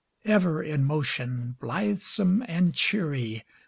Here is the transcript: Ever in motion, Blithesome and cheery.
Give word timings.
Ever 0.25 0.63
in 0.63 0.83
motion, 0.83 1.57
Blithesome 1.59 2.43
and 2.47 2.73
cheery. 2.73 3.43